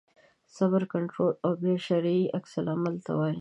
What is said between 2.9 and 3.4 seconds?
ته وایي.